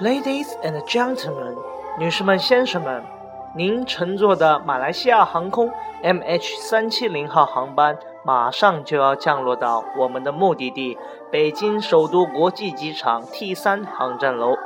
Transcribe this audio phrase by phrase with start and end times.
[0.00, 1.54] Ladies and gentlemen，
[1.98, 3.04] 女士们、先生们，
[3.54, 5.70] 您乘坐的马来西亚航空
[6.02, 10.96] MH 三七零号航班马上就要降落到我们的目的地——
[11.30, 14.56] 北京首都国际机场 T 三航站楼。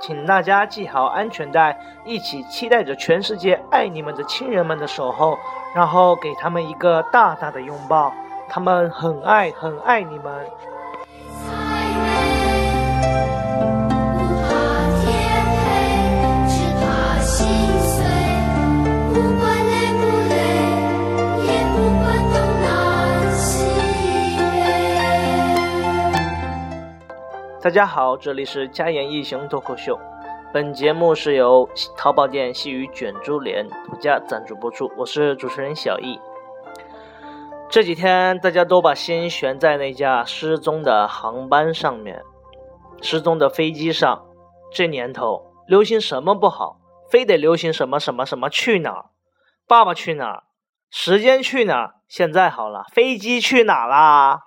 [0.00, 5.38] 请大家系好安全带，一起期待着全世界爱你们的亲人们的守候，
[5.72, 8.12] 然后给他们一个大大的拥抱，
[8.48, 10.44] 他们很爱很爱你们。
[27.62, 30.00] 大家好，这里是家言异行脱口秀。
[30.50, 36.18] 本节目是由淘宝店细雨卷珠帘独家赞助播出，我是主持人小易。
[37.68, 42.22] 这几天大家都把心悬在那架失踪的航班上面，
[43.02, 44.24] 失踪的飞机上。
[44.72, 46.78] 这年头流行什么不好，
[47.10, 49.10] 非得流行什么什么什么去哪儿？
[49.68, 50.44] 爸爸去哪儿？
[50.90, 51.96] 时间去哪儿？
[52.08, 54.44] 现在好了，飞机去哪啦？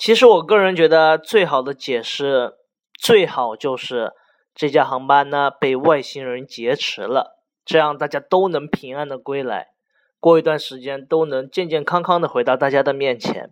[0.00, 2.54] 其实我个人觉得最好的解释，
[2.94, 4.14] 最好就是
[4.54, 9.74] 这架航班呢被外星人劫持了，这样大家都能平安的归来，
[10.18, 13.50] 过一段时间都能健健康康的回到大家的面前。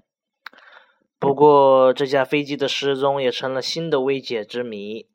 [1.19, 5.07] 不过这架飞机的失踪也成了新的未解之谜，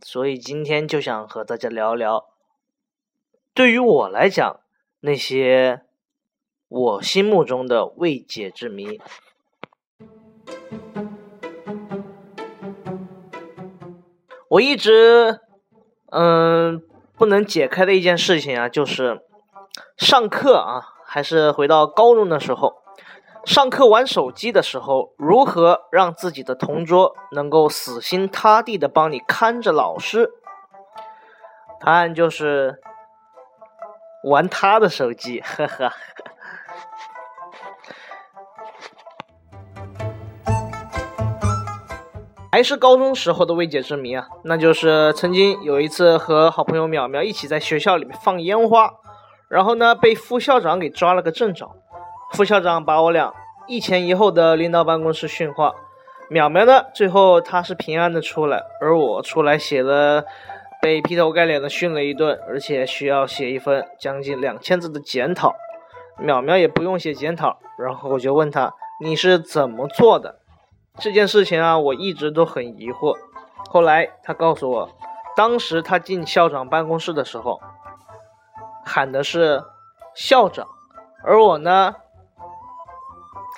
[0.00, 2.26] 所以今天就想和大家聊聊，
[3.54, 4.58] 对于我来讲，
[5.02, 5.82] 那些
[6.66, 9.00] 我心目中的未解之谜。
[14.54, 15.40] 我一直，
[16.12, 16.80] 嗯，
[17.18, 19.20] 不能解开的一件事情啊，就是
[19.96, 22.72] 上课啊，还是回到高中的时候，
[23.44, 30.30] 上课玩手机的时候，如何让自己的同桌能够死心塌地的帮你看着老师？
[31.80, 32.78] 答案就是
[34.22, 35.92] 玩他的手机，呵呵。
[42.54, 48.88] 还是高中时候的未解之谜啊，那就是曾经有一次和好朋友淼淼一起在学校里面放烟花，
[49.48, 51.68] 然后呢被副校长给抓了个正着，
[52.30, 53.34] 副校长把我俩
[53.66, 55.74] 一前一后的拎到办公室训话。
[56.30, 60.24] 淼淼呢最后他是平安的出来，而我出来写了
[60.80, 65.56] 被劈头盖脸的训了一顿，而且需要写一份将近两千字的检讨。
[66.22, 68.72] 淼淼也不用写检讨，然后我就问他
[69.02, 70.36] 你是怎么做的？
[71.00, 73.16] 这件事情啊，我一直都很疑惑。
[73.68, 74.88] 后来他告诉我，
[75.36, 77.60] 当时他进校长办公室的时候，
[78.84, 79.64] 喊的是
[80.14, 80.68] 校长，
[81.24, 81.96] 而我呢，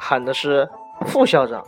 [0.01, 0.71] 喊的是
[1.07, 1.65] 副校长。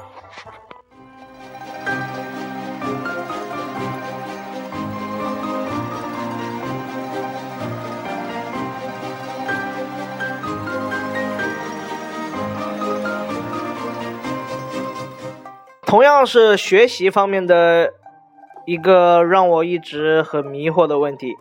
[15.88, 17.94] 同样是学习方面的
[18.66, 21.34] 一个让我一直很迷惑的问题。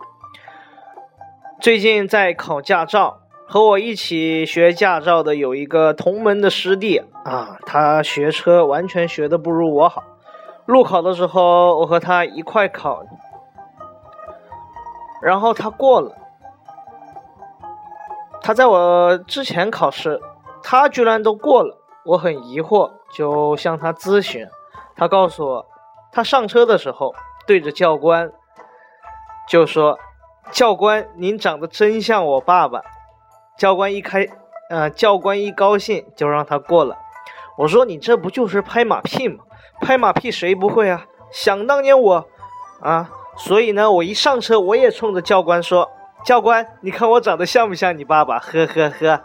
[1.59, 10.01] 最近在考驾照，和我一起学驾照的有一个同门的师弟啊，他学车完全学的不如我好。
[10.65, 13.03] 路考的时候，我和他一块考，
[15.21, 16.15] 然后他过了。
[18.41, 20.21] 他在我之前考试，
[20.63, 21.77] 他居然都过了。
[22.05, 24.47] 我很疑惑，就向他咨询。
[24.95, 25.65] 他告诉我，
[26.11, 27.13] 他上车的时候
[27.45, 28.31] 对着教官
[29.47, 29.99] 就说
[30.51, 32.81] ：“教官，您长得真像我爸爸。”
[33.57, 34.27] 教官一开，
[34.69, 36.97] 呃，教官一高兴就让他过了。
[37.57, 39.43] 我说：“你这不就是拍马屁吗？
[39.81, 41.05] 拍马屁谁不会啊？
[41.31, 42.25] 想当年我，
[42.81, 45.89] 啊，所以呢，我一上车我也冲着教官说
[46.25, 49.21] ：‘教官，你看我长得像不像你爸爸？’呵呵呵。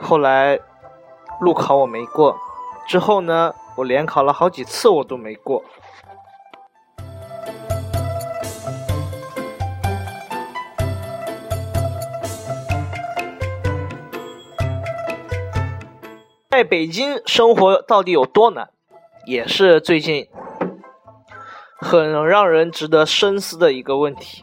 [0.00, 0.60] 后来。
[1.40, 2.36] 路考我没过，
[2.86, 5.62] 之后呢，我连考了好几次我都没过。
[16.48, 18.70] 在北京生活到底有多难，
[19.26, 20.26] 也是最近
[21.78, 24.42] 很让人值得深思的一个问题，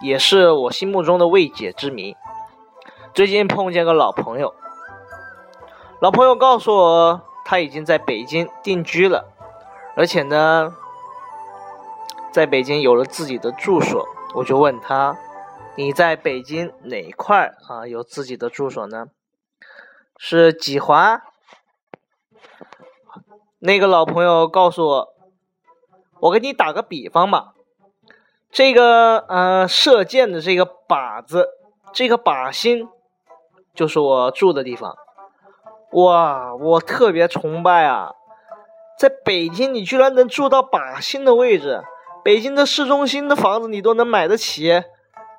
[0.00, 2.14] 也是我心目中的未解之谜。
[3.12, 4.54] 最近碰见个老朋友。
[5.98, 9.32] 老朋友告诉我，他已经在北京定居了，
[9.96, 10.74] 而且呢，
[12.30, 14.06] 在北京有了自己的住所。
[14.34, 15.16] 我就问他
[15.74, 19.06] ：“你在北京哪块啊有自己的住所呢？
[20.18, 21.22] 是几环？
[23.60, 25.08] 那个老朋友告诉我，
[26.20, 27.54] 我给你打个比方吧，
[28.50, 31.48] 这个呃射箭的这个靶子，
[31.94, 32.86] 这个靶心，
[33.74, 34.94] 就是我住的地方。
[35.96, 38.12] 哇，我特别崇拜啊！
[38.98, 41.82] 在北京，你居然能住到靶心的位置，
[42.22, 44.82] 北京的市中心的房子你都能买得起。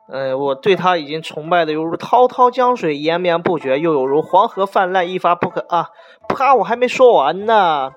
[0.09, 5.89] 呃，我对他已经崇拜的犹如滔滔江水延绵不绝，又有如黄河泛滥一发不可啊！
[6.27, 7.91] 啪，我还没说完呢。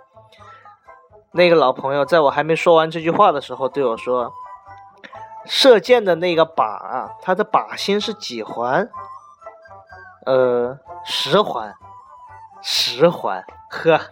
[1.33, 4.33] 那个老朋友在我还没说完这句话的时候对我说
[5.47, 8.91] ：“射箭的那个靶啊，它的靶心是几环？
[10.27, 11.73] 呃，十环，
[12.63, 14.01] 十环。”呵。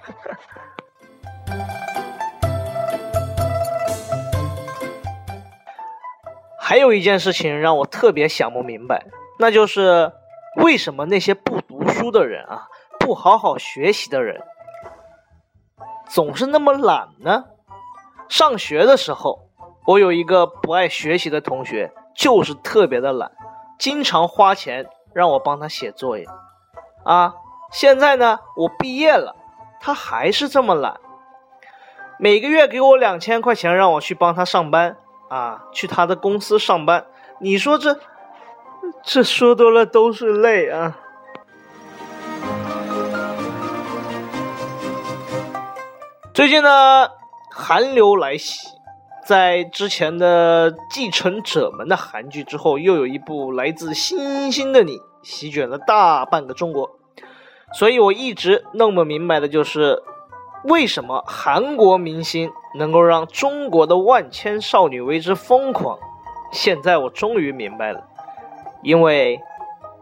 [6.59, 9.07] 还有一件事情让我特别想不明白，
[9.39, 10.13] 那就是
[10.57, 12.69] 为什么那些不读书的人啊，
[13.01, 14.43] 不好好学习的人，
[16.07, 17.47] 总是那么懒呢？
[18.29, 19.49] 上学的时候，
[19.87, 23.33] 我有一个不爱学习的同学，就是特别的懒，
[23.79, 26.27] 经常花钱让我帮他写作业。
[27.05, 27.35] 啊，
[27.71, 29.37] 现在呢，我毕业了，
[29.81, 30.99] 他还是这么懒，
[32.19, 34.97] 每个月给我两千块钱让我去帮他上班。
[35.29, 37.05] 啊，去他的公司上班，
[37.39, 38.01] 你说这
[39.05, 40.97] 这说多了都是泪啊！
[46.33, 47.11] 最近呢，
[47.51, 48.69] 寒流来袭，
[49.27, 56.98] 在之前的《继承者们》的韩剧之后，又有一部来自星星的你席卷了大半个中国，
[57.73, 60.03] 所以我一直弄不明白的就是。
[60.65, 65.97] 为什么韩国明星能够让中国的万千少女为之疯狂？
[66.51, 68.03] 现在我终于明白了，
[68.83, 69.41] 因为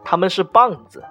[0.03, 1.05] 他们是棒子。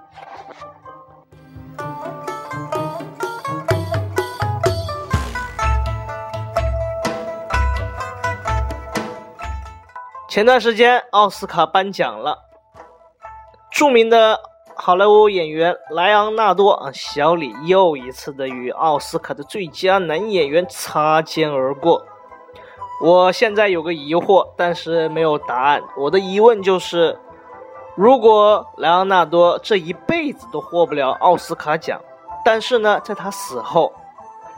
[10.27, 12.37] 前段时间奥斯卡颁奖了，
[13.71, 14.41] 著名的。
[14.79, 22.05] 好莱坞演员莱昂纳多啊，小李又一次的与奥斯卡的最佳男演员擦肩而过。
[23.03, 25.81] 我现在有个疑惑，但是没有答案。
[25.97, 27.17] 我的疑问就是：
[27.95, 31.99] 如果莱昂纳多这一辈子都获不了奥斯卡奖，
[32.45, 33.91] 但是呢，在他死后，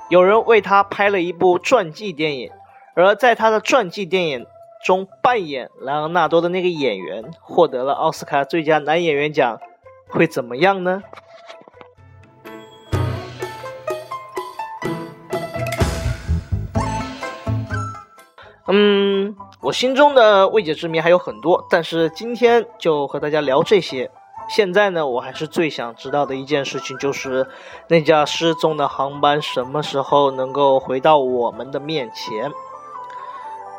[0.09, 2.51] 有人为他拍了一部传记电影，
[2.93, 4.45] 而在他的传记电影
[4.83, 9.59] 中扮演莱昂纳多的那个演员获得了奥斯卡最佳男演员奖。
[10.09, 11.01] 会怎么样呢？
[18.71, 24.11] 嗯，我心中的未解之谜还有很多，但是今天就和大家聊这些。
[24.47, 27.47] 现在呢，我还是最想知道的一件事情，就是
[27.87, 32.51] 那架失踪的航班什么时候能够回到我们的面前？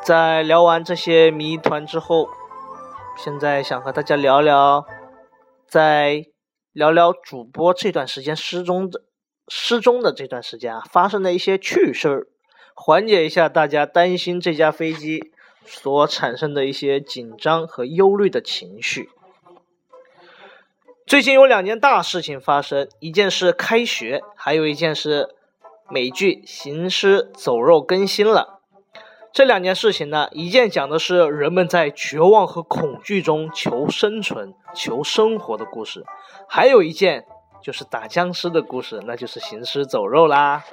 [0.03, 2.27] 在聊完这些谜团之后，
[3.17, 4.85] 现在想和大家聊聊。
[5.71, 6.25] 再
[6.73, 9.03] 聊聊主播这段时间失踪的
[9.47, 12.27] 失踪的这段时间啊，发生的一些趣事儿，
[12.75, 15.31] 缓解一下大家担心这架飞机
[15.63, 19.09] 所产生的一些紧张和忧虑的情绪。
[21.07, 25.33] 最近有两件大事情发生，一件是开学，还有一件是
[25.89, 28.60] 美剧《行尸走肉》更新了。
[29.33, 36.03] 这两件事情呢，一件讲的是人们在绝望和恐惧中求生存、求生活的故事，
[36.49, 37.25] 还有一件
[37.61, 40.65] 就是打僵尸的故事，那就是行尸走肉啦。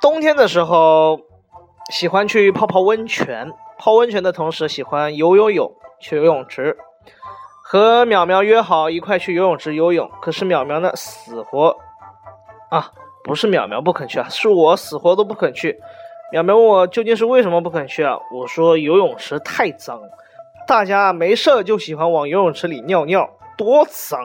[0.00, 1.18] 冬天的时候，
[1.90, 6.76] 喜欢去泡泡温泉，泡温泉的同时喜欢游游泳，去游泳池。
[7.74, 11.76] 和淼淼约好一块去游泳池游泳，可是淼淼呢死活
[12.70, 12.92] 啊，
[13.24, 15.76] 不是淼淼不肯去啊，是我死活都不肯去。
[16.32, 18.16] 淼淼问我究竟是为什么不肯去啊？
[18.32, 20.00] 我说游泳池太脏，
[20.68, 24.20] 大家没事就喜欢往游泳池里尿尿，多脏。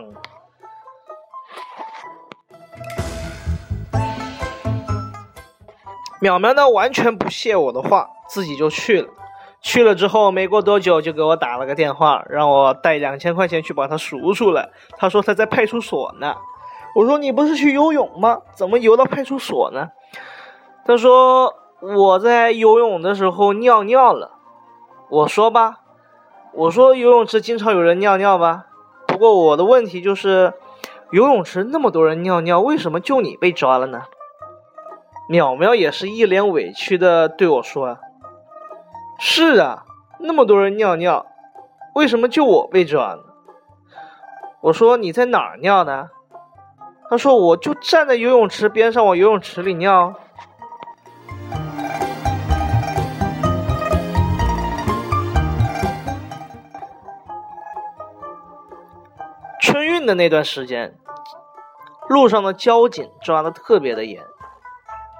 [6.22, 9.10] 淼淼呢完全不屑我的话，自己就去了。
[9.62, 14.70] 去了之后，没过多久就给我打了个电话，让我带两千块钱去把他赎出来。
[14.98, 16.36] 他说他在派出所呢。
[16.96, 18.39] 我说你不是去游泳吗？
[18.56, 19.89] 怎么游到派出所呢？
[20.86, 24.32] 他说我在游泳的时候尿尿了。
[25.10, 25.82] 我说吧，
[26.54, 28.66] 我说游泳池经常有人尿尿吧。
[29.08, 30.54] 不过我的问题就是，
[31.12, 34.04] 游泳池那么多人尿尿，为什么就你被抓了呢？
[35.30, 37.98] 淼淼也是一脸委屈的对我说。
[39.20, 39.86] 是啊，
[40.20, 41.26] 那么多人尿尿，
[41.94, 43.24] 为什么就我被抓呢？
[44.62, 46.10] 我说你在哪儿尿的？
[47.10, 50.14] 他说我就站在游泳池边上，往游泳池里尿。
[59.62, 60.98] 春运的那段时间，
[62.08, 64.24] 路上的交警抓的特别的严。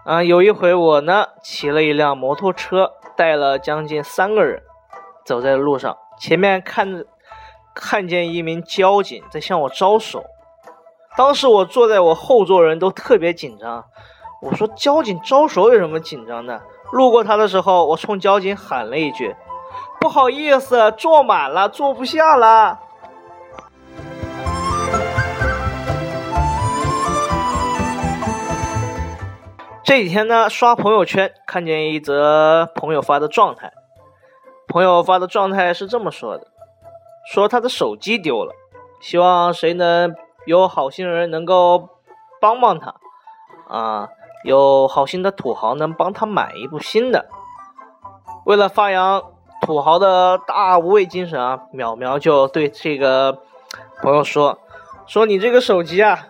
[0.06, 4.64] 啊，有一回我呢骑了一辆摩托车，带了将近三个人，
[5.26, 7.06] 走在路上，前面看
[7.76, 10.24] 看见一名交警在向我招手。
[11.18, 13.86] 当时我坐在我后座人都特别紧张，
[14.42, 16.62] 我说交警招手有什么紧张的？
[16.92, 19.36] 路过他的时候，我冲交警喊了一句
[20.00, 22.80] ：“不好意思，坐满了，坐不下了。”
[29.90, 33.74] 这几天呢，刷朋友圈看见一则朋友发的状态，
[34.68, 36.46] 朋友发的状态是这么说的：
[37.34, 38.54] 说他的手机丢了，
[39.02, 40.14] 希望谁能
[40.46, 41.90] 有好心人能够
[42.40, 42.94] 帮帮他，
[43.68, 44.10] 啊，
[44.44, 47.26] 有好心的土豪能帮他买一部新的。
[48.46, 49.24] 为了发扬
[49.64, 53.40] 土豪的大无畏精神啊，淼淼就对这个
[54.04, 54.60] 朋友说：
[55.08, 56.28] 说你这个手机啊，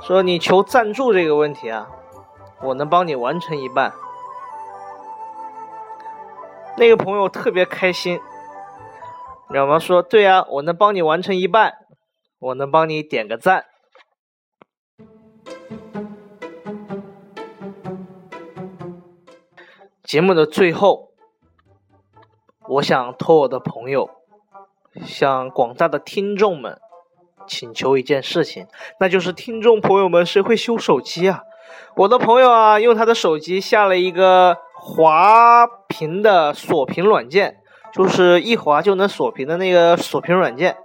[0.00, 1.90] 说你求赞助这个问题啊。
[2.62, 3.92] 我能帮你完成一半，
[6.76, 8.20] 那个朋友特别开心。
[9.50, 11.74] 淼淼说：“对啊，我能帮你完成一半，
[12.38, 13.66] 我能帮你点个赞。”
[20.04, 21.10] 节目的最后，
[22.68, 24.08] 我想托我的朋友
[25.04, 26.80] 向广大的听众们
[27.46, 28.66] 请求一件事情，
[29.00, 31.42] 那就是听众朋友们，谁会修手机啊？
[31.96, 37.58] 我的朋友啊，用他的手机下了一个滑屏的锁屏软件，
[37.92, 40.76] 就是一滑就能锁屏的那个锁屏软件。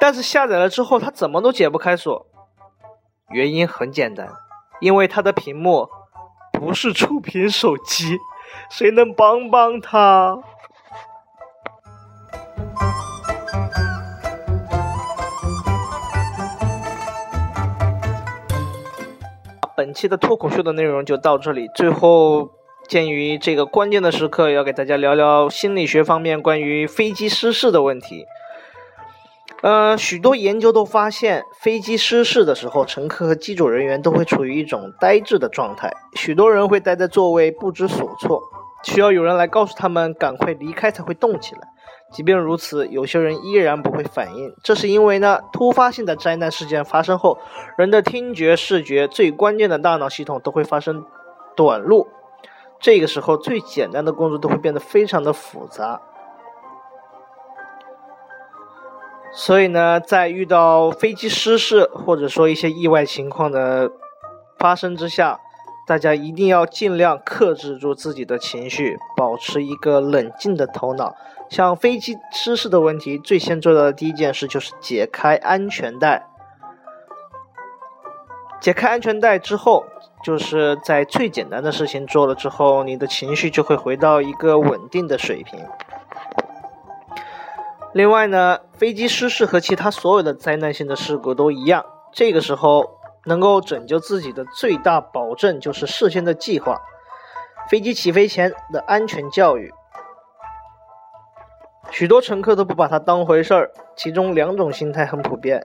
[0.00, 2.26] 但是下载了之后，他怎么都解不开锁。
[3.30, 4.28] 原因很简单，
[4.80, 5.88] 因为他的屏幕
[6.52, 8.18] 不是触屏手机。
[8.70, 10.38] 谁能帮帮他？
[19.84, 21.68] 本期的脱口秀的内容就到这里。
[21.74, 22.48] 最后，
[22.88, 28.24] 鉴于这个关键的时刻，要给大家聊聊心理学方面关于飞机失事的问题。
[29.60, 38.42] 呃，许多研究都发现，飞机失事的时候，乘客和机组人员都会处于一种呆滞的状态，许多人会待在座位不知所措，
[38.84, 41.60] 需要有人来告诉他们赶快离开才会动起来。
[42.14, 47.36] 即便如此，有些人依然不会反应，这是因为呢，突发性的灾难事件发生后，
[47.76, 51.04] 人的听觉、视觉最关键的大脑系统都会发生
[51.56, 52.06] 短路，
[52.78, 56.00] 这个时候最简单的工作都会变得非常的复杂。
[59.32, 63.90] 所以呢，在遇到飞机失事或者说一些意外情况的
[64.56, 65.40] 发生之下，
[65.86, 71.14] 大家一定要尽量克制住自己的情绪，保持一个冷静的头脑。
[71.50, 76.26] 像飞机失事的问题，最先做到的第一件事就是解开安全带。
[78.62, 79.84] 解开安全带之后，
[80.22, 85.60] 就是在最简单的事情做了之后，你的情绪就会回到一个稳定的水平。
[87.92, 93.03] 另外呢，飞机失事和其他所有的灾难性的事故都一样，这个时候。
[93.26, 96.80] 能够拯救自己的最大保证就是事先的计划，
[97.70, 99.72] 飞机起飞前的安全教育。
[101.90, 105.64] 许多乘客都不把它当回事儿，其中两种心态很普遍。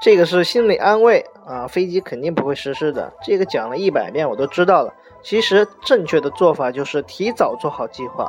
[0.00, 4.92] 这个是心理安慰啊，飞机肯定不会失事的，这个讲了一百遍我都知道了。
[5.22, 8.28] 其实正确的做法就是提早做好计划，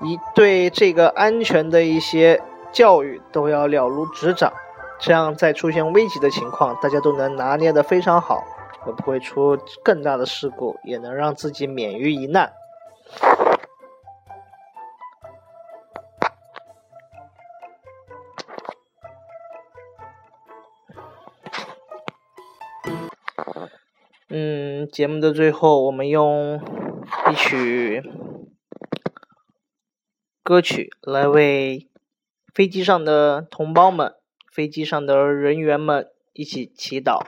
[0.00, 4.52] 一对这个安全的一些教育都要了如指掌。
[5.00, 8.44] 这样，在出现危急的情况，大家都能拿捏得非常好，
[8.86, 12.52] 也不会出更大的事故，也能让自己免于一难。
[24.28, 26.60] 嗯，节目的最后，我们用
[27.30, 28.02] 一曲
[30.42, 31.88] 歌曲来为
[32.52, 34.17] 飞机上的同胞们。
[34.58, 37.24] 飞机上的人员们一起祈祷。